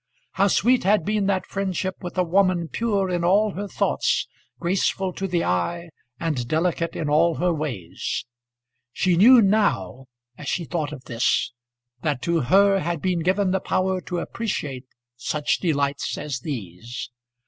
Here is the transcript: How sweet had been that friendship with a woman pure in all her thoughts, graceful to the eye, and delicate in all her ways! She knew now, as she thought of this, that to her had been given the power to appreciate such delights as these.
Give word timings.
How 0.31 0.47
sweet 0.47 0.83
had 0.83 1.05
been 1.05 1.27
that 1.27 1.45
friendship 1.45 1.97
with 2.01 2.17
a 2.17 2.23
woman 2.23 2.69
pure 2.69 3.07
in 3.07 3.23
all 3.23 3.51
her 3.51 3.67
thoughts, 3.67 4.27
graceful 4.59 5.13
to 5.13 5.27
the 5.27 5.43
eye, 5.43 5.89
and 6.19 6.47
delicate 6.47 6.95
in 6.95 7.07
all 7.07 7.35
her 7.35 7.53
ways! 7.53 8.25
She 8.91 9.15
knew 9.15 9.43
now, 9.43 10.05
as 10.39 10.47
she 10.49 10.65
thought 10.65 10.91
of 10.91 11.03
this, 11.03 11.51
that 12.01 12.23
to 12.23 12.39
her 12.39 12.79
had 12.79 12.99
been 12.99 13.19
given 13.19 13.51
the 13.51 13.59
power 13.59 14.01
to 14.01 14.17
appreciate 14.17 14.85
such 15.17 15.59
delights 15.59 16.17
as 16.17 16.39
these. 16.39 17.11